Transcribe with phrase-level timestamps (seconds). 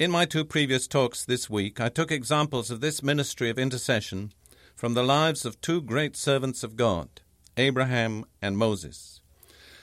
[0.00, 4.32] In my two previous talks this week, I took examples of this ministry of intercession
[4.74, 7.20] from the lives of two great servants of God,
[7.58, 9.20] Abraham and Moses.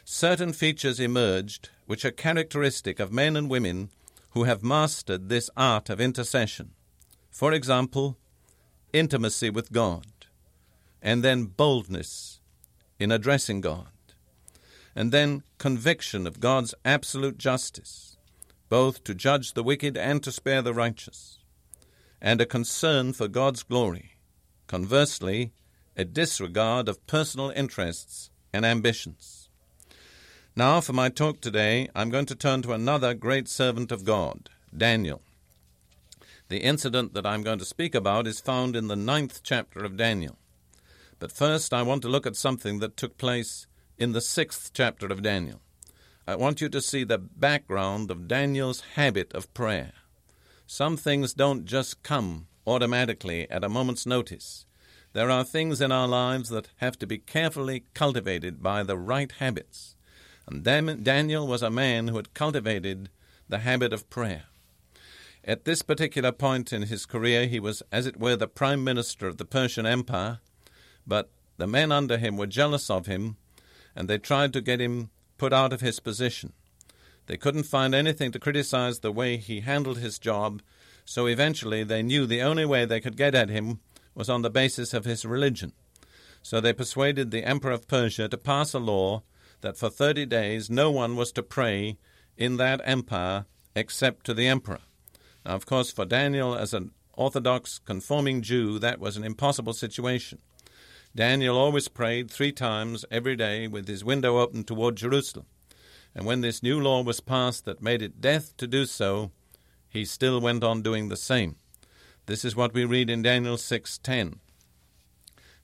[0.03, 3.91] Certain features emerged which are characteristic of men and women
[4.31, 6.71] who have mastered this art of intercession.
[7.29, 8.17] For example,
[8.93, 10.07] intimacy with God,
[10.99, 12.39] and then boldness
[12.99, 13.91] in addressing God,
[14.95, 18.16] and then conviction of God's absolute justice
[18.69, 21.39] both to judge the wicked and to spare the righteous,
[22.21, 24.17] and a concern for God's glory.
[24.67, 25.51] Conversely,
[25.95, 29.49] a disregard of personal interests and ambitions.
[30.55, 34.49] Now, for my talk today, I'm going to turn to another great servant of God,
[34.75, 35.21] Daniel.
[36.49, 39.97] The incident that I'm going to speak about is found in the ninth chapter of
[39.97, 40.37] Daniel.
[41.19, 45.07] But first, I want to look at something that took place in the sixth chapter
[45.07, 45.61] of Daniel.
[46.29, 49.93] I want you to see the background of Daniel's habit of prayer.
[50.65, 54.65] Some things don't just come automatically at a moment's notice.
[55.13, 59.31] There are things in our lives that have to be carefully cultivated by the right
[59.31, 59.95] habits.
[60.45, 63.09] And Daniel was a man who had cultivated
[63.47, 64.43] the habit of prayer.
[65.45, 69.27] At this particular point in his career, he was, as it were, the prime minister
[69.27, 70.39] of the Persian Empire,
[71.07, 73.37] but the men under him were jealous of him,
[73.95, 76.53] and they tried to get him put out of his position.
[77.27, 80.61] They couldn't find anything to criticize the way he handled his job,
[81.05, 83.79] so eventually they knew the only way they could get at him
[84.15, 85.73] was on the basis of his religion.
[86.41, 89.23] So they persuaded the Emperor of Persia to pass a law
[89.61, 91.97] that for thirty days no one was to pray
[92.37, 94.79] in that empire except to the emperor.
[95.45, 100.39] Now, of course, for Daniel, as an Orthodox conforming Jew, that was an impossible situation.
[101.15, 105.45] Daniel always prayed three times every day with his window open toward Jerusalem.
[106.13, 109.31] And when this new law was passed that made it death to do so,
[109.89, 111.55] he still went on doing the same.
[112.25, 114.39] This is what we read in Daniel 6:10.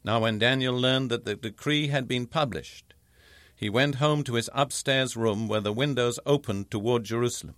[0.03, 2.93] Now when Daniel learned that the decree had been published,
[3.55, 7.55] he went home to his upstairs room where the windows opened toward Jerusalem.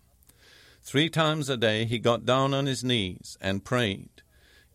[0.81, 4.21] Three times a day he got down on his knees and prayed,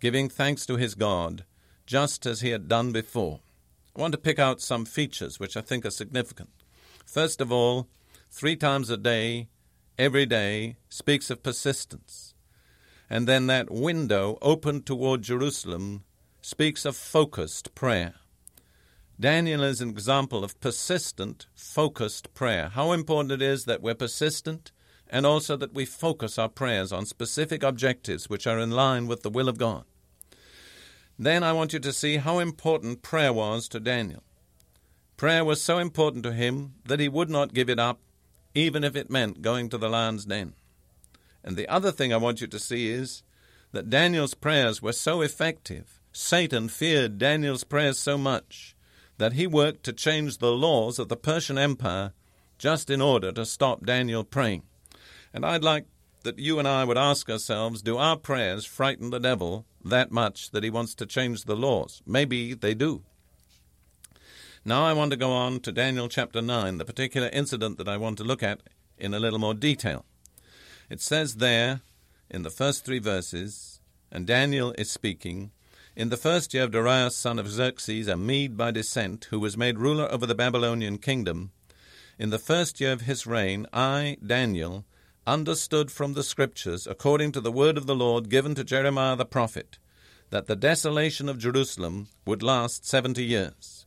[0.00, 1.44] giving thanks to his God
[1.90, 3.40] just as he had done before.
[3.96, 6.50] I want to pick out some features which I think are significant.
[7.04, 7.88] First of all,
[8.30, 9.48] three times a day,
[9.98, 12.32] every day, speaks of persistence.
[13.10, 16.04] And then that window open toward Jerusalem
[16.40, 18.14] speaks of focused prayer.
[19.18, 22.68] Daniel is an example of persistent, focused prayer.
[22.68, 24.70] How important it is that we're persistent
[25.08, 29.24] and also that we focus our prayers on specific objectives which are in line with
[29.24, 29.86] the will of God.
[31.20, 34.22] Then I want you to see how important prayer was to Daniel.
[35.18, 38.00] Prayer was so important to him that he would not give it up,
[38.54, 40.54] even if it meant going to the lion's den.
[41.44, 43.22] And the other thing I want you to see is
[43.72, 48.74] that Daniel's prayers were so effective, Satan feared Daniel's prayers so much,
[49.18, 52.14] that he worked to change the laws of the Persian Empire
[52.56, 54.62] just in order to stop Daniel praying.
[55.34, 55.84] And I'd like
[56.22, 60.50] that you and I would ask ourselves do our prayers frighten the devil that much
[60.50, 62.02] that he wants to change the laws?
[62.06, 63.02] Maybe they do.
[64.64, 67.96] Now I want to go on to Daniel chapter 9, the particular incident that I
[67.96, 68.60] want to look at
[68.98, 70.04] in a little more detail.
[70.90, 71.80] It says there,
[72.30, 73.80] in the first three verses,
[74.12, 75.50] and Daniel is speaking,
[75.96, 79.56] in the first year of Darius son of Xerxes, a Mede by descent, who was
[79.56, 81.50] made ruler over the Babylonian kingdom,
[82.18, 84.84] in the first year of his reign, I, Daniel,
[85.26, 89.24] understood from the Scriptures, according to the word of the Lord given to Jeremiah the
[89.24, 89.78] prophet,
[90.30, 93.86] that the desolation of Jerusalem would last seventy years.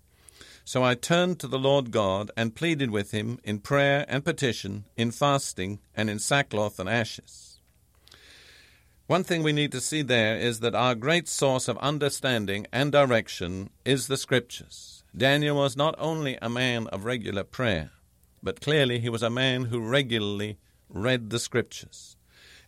[0.66, 4.86] So I turned to the Lord God and pleaded with him in prayer and petition,
[4.96, 7.60] in fasting, and in sackcloth and ashes.
[9.08, 12.92] One thing we need to see there is that our great source of understanding and
[12.92, 15.04] direction is the Scriptures.
[15.16, 17.92] Daniel was not only a man of regular prayer,
[18.42, 20.58] but clearly he was a man who regularly
[20.90, 22.16] read the scriptures.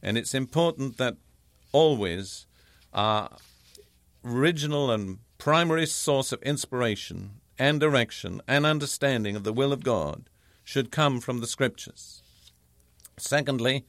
[0.01, 1.18] And it's important that
[1.72, 2.45] always
[2.94, 3.31] our
[4.25, 10.30] original and primary source of inspiration and direction and understanding of the will of God
[10.63, 12.22] should come from the Scriptures.
[13.18, 13.86] Secondly,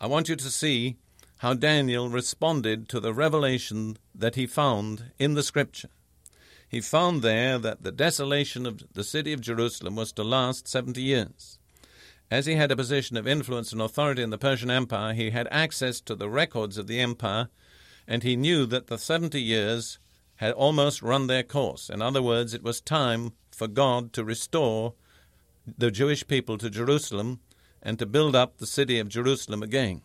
[0.00, 0.96] I want you to see
[1.38, 5.90] how Daniel responded to the revelation that he found in the Scripture.
[6.68, 11.00] He found there that the desolation of the city of Jerusalem was to last 70
[11.00, 11.58] years.
[12.30, 15.48] As he had a position of influence and authority in the Persian Empire, he had
[15.50, 17.48] access to the records of the empire,
[18.08, 19.98] and he knew that the 70 years
[20.36, 21.90] had almost run their course.
[21.90, 24.94] In other words, it was time for God to restore
[25.76, 27.40] the Jewish people to Jerusalem
[27.82, 30.00] and to build up the city of Jerusalem again.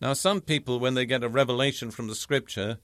[0.00, 2.78] Now, some people, when they get a revelation from the Scripture,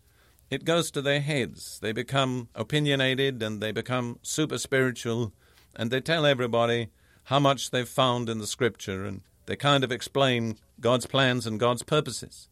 [0.50, 1.78] it goes to their heads.
[1.80, 5.32] They become opinionated and they become super spiritual,
[5.74, 6.88] and they tell everybody
[7.24, 11.58] how much they've found in the Scripture, and they kind of explain God's plans and
[11.58, 12.48] God's purposes.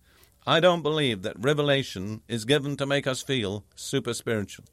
[0.49, 4.67] I don't believe that revelation is given to make us feel super spiritual.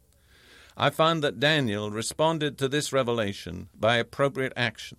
[0.77, 4.97] I find that Daniel responded to this revelation by appropriate action.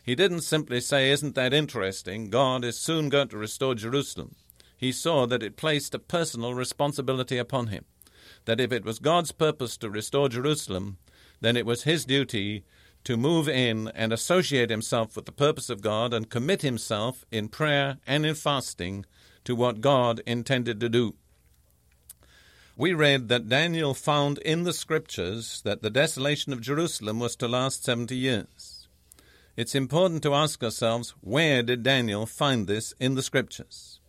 [0.00, 2.30] He didn't simply say, Isn't that interesting?
[2.30, 4.36] God is soon going to restore Jerusalem.
[4.76, 7.84] He saw that it placed a personal responsibility upon him,
[8.44, 10.98] that if it was God's purpose to restore Jerusalem,
[11.40, 12.64] then it was his duty
[13.02, 17.48] to move in and associate himself with the purpose of God and commit himself in
[17.48, 19.04] prayer and in fasting
[19.46, 21.14] to what God intended to do.
[22.76, 27.48] We read that Daniel found in the Scriptures that the desolation of Jerusalem was to
[27.48, 28.86] last 70 years.
[29.56, 34.00] It's important to ask ourselves where did Daniel find this in the Scriptures?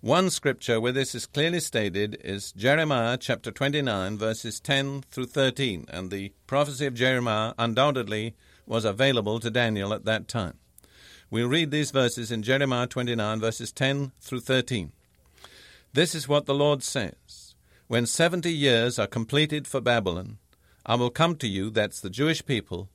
[0.00, 5.86] One scripture where this is clearly stated is Jeremiah chapter 29, verses 10 through 13,
[5.88, 8.36] and the prophecy of Jeremiah undoubtedly
[8.66, 10.58] was available to Daniel at that time.
[11.28, 14.92] We'll read these verses in Jeremiah 29, verses 10 through 13.
[15.92, 17.56] This is what the Lord says
[17.88, 20.38] When seventy years are completed for Babylon,
[20.84, 22.88] I will come to you, that's the Jewish people,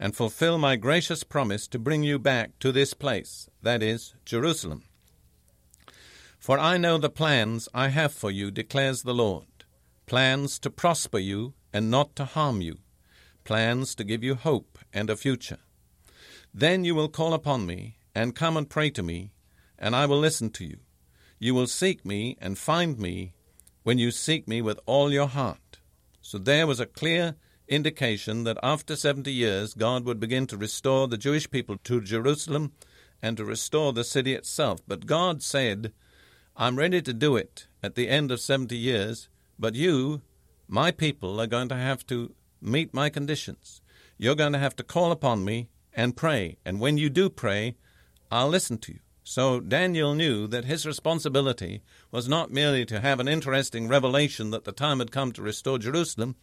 [0.00, 4.82] and fulfill my gracious promise to bring you back to this place, that is, Jerusalem.
[6.40, 9.46] For I know the plans I have for you, declares the Lord
[10.06, 12.78] plans to prosper you and not to harm you,
[13.44, 15.58] plans to give you hope and a future.
[16.58, 19.30] Then you will call upon me, and come and pray to me,
[19.78, 20.78] and I will listen to you.
[21.38, 23.34] You will seek me and find me
[23.82, 25.80] when you seek me with all your heart.
[26.22, 27.34] So there was a clear
[27.68, 32.72] indication that after 70 years, God would begin to restore the Jewish people to Jerusalem
[33.20, 34.80] and to restore the city itself.
[34.88, 35.92] But God said,
[36.56, 40.22] I'm ready to do it at the end of 70 years, but you,
[40.66, 43.82] my people, are going to have to meet my conditions.
[44.16, 46.58] You're going to have to call upon me and pray.
[46.64, 47.74] And when you do pray,
[48.30, 49.00] I'll listen to you.
[49.24, 51.82] So Daniel knew that his responsibility
[52.12, 55.80] was not merely to have an interesting revelation that the time had come to restore
[55.80, 56.36] Jerusalem,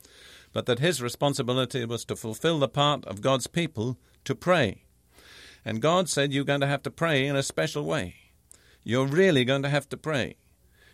[0.51, 4.83] but that his responsibility was to fulfill the part of God's people to pray.
[5.63, 8.15] And God said, You're going to have to pray in a special way.
[8.83, 10.35] You're really going to have to pray.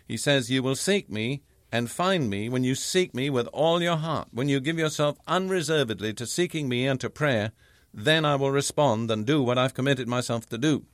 [0.06, 1.42] He says, You will seek me
[1.72, 5.18] and find me when you seek me with all your heart, when you give yourself
[5.26, 7.50] unreservedly to seeking me and to prayer
[7.92, 10.84] then I will respond and do what I've committed myself to do.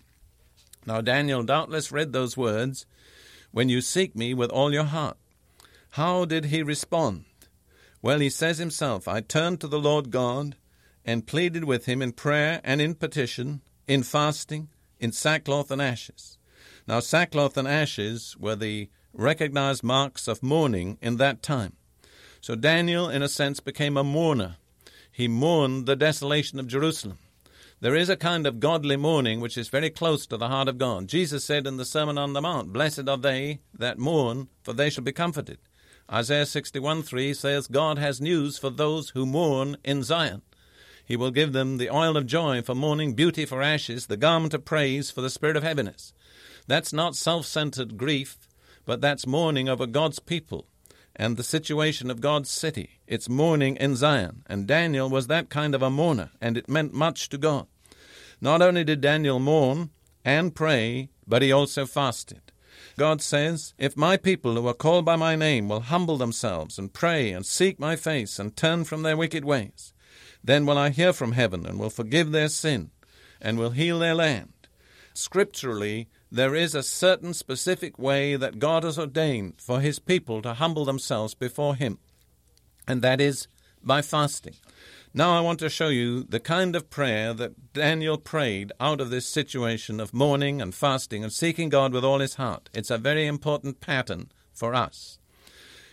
[0.87, 2.87] Now, Daniel doubtless read those words,
[3.51, 5.17] When you seek me with all your heart.
[5.91, 7.25] How did he respond?
[8.03, 10.57] Well, he says himself, I turned to the Lord God
[11.05, 14.69] and pleaded with him in prayer and in petition, in fasting,
[15.01, 16.39] in sackcloth and ashes.
[16.87, 21.75] Now, sackcloth and ashes were the recognized marks of mourning in that time.
[22.41, 24.57] So Daniel, in a sense, became a mourner
[25.17, 27.17] he mourned the desolation of Jerusalem.
[27.81, 30.77] There is a kind of godly mourning which is very close to the heart of
[30.77, 31.09] God.
[31.09, 34.91] Jesus said in the Sermon on the Mount, Blessed are they that mourn, for they
[34.91, 35.57] shall be comforted.
[36.13, 40.43] Isaiah 61 3 says, God has news for those who mourn in Zion.
[41.03, 44.53] He will give them the oil of joy for mourning, beauty for ashes, the garment
[44.53, 46.13] of praise for the spirit of heaviness.
[46.67, 48.37] That's not self centered grief,
[48.85, 50.67] but that's mourning over God's people
[51.17, 53.01] and the situation of God's city.
[53.07, 56.93] It's mourning in Zion, and Daniel was that kind of a mourner, and it meant
[56.93, 57.67] much to God.
[58.41, 59.91] Not only did Daniel mourn
[60.25, 62.53] and pray, but he also fasted.
[62.99, 66.93] God says, If my people who are called by my name will humble themselves and
[66.93, 69.95] pray and seek my face and turn from their wicked ways,
[70.45, 72.91] then will I hear from heaven and will forgive their sin
[73.41, 74.53] and will heal their land.
[75.15, 80.55] Scripturally, there is a certain specific way that God has ordained for His people to
[80.55, 81.99] humble themselves before Him,
[82.87, 83.49] and that is
[83.83, 84.55] by fasting.
[85.15, 89.09] Now, I want to show you the kind of prayer that Daniel prayed out of
[89.09, 92.69] this situation of mourning and fasting and seeking God with all his heart.
[92.75, 95.19] It's a very important pattern for us.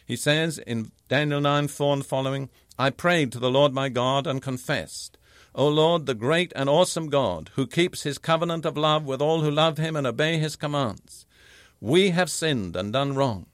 [0.05, 4.27] He says in Daniel 9 4 and following, I prayed to the Lord my God
[4.27, 5.17] and confessed,
[5.55, 9.41] O Lord, the great and awesome God, who keeps his covenant of love with all
[9.41, 11.27] who love him and obey his commands.
[11.79, 13.45] We have sinned and done wrong.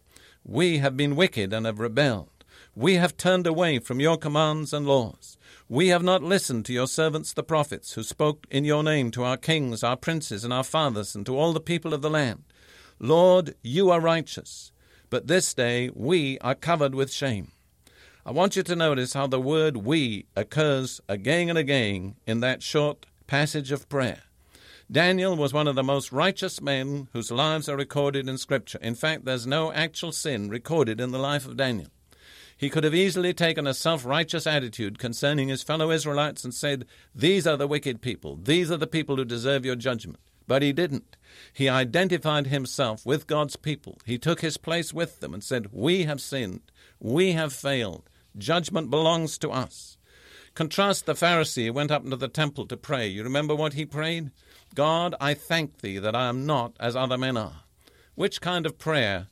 [0.46, 2.46] We have been wicked and have rebelled.
[2.74, 5.38] We have turned away from your commands and laws.
[5.68, 9.24] We have not listened to your servants the prophets, who spoke in your name to
[9.24, 12.44] our kings, our princes, and our fathers, and to all the people of the land.
[12.98, 14.72] Lord, you are righteous,
[15.10, 17.52] but this day we are covered with shame.
[18.30, 22.62] I want you to notice how the word we occurs again and again in that
[22.62, 24.22] short passage of prayer.
[24.92, 28.78] Daniel was one of the most righteous men whose lives are recorded in Scripture.
[28.84, 31.90] In fact, there's no actual sin recorded in the life of Daniel.
[32.56, 36.86] He could have easily taken a self righteous attitude concerning his fellow Israelites and said,
[37.16, 40.20] These are the wicked people, these are the people who deserve your judgment.
[40.46, 41.18] But he didn't.
[41.52, 43.98] He identified himself with God's people.
[44.06, 46.62] He took his place with them and said, We have sinned.
[47.00, 48.08] We have failed.
[48.38, 49.98] Judgment belongs to us.
[50.54, 53.08] Contrast the Pharisee who went up into the temple to pray.
[53.08, 54.32] You remember what he prayed?
[54.76, 57.64] God, I thank thee that I am not as other men are.
[58.16, 59.28] Which kind of prayer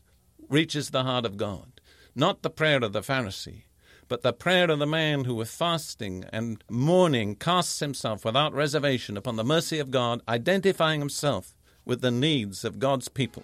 [0.50, 1.82] reaches the heart of God?
[2.16, 3.63] Not the prayer of the Pharisee,
[4.08, 9.18] but the prayer of the man who, with fasting and mourning, casts himself without reservation
[9.18, 13.44] upon the mercy of God, identifying himself with the needs of God's people.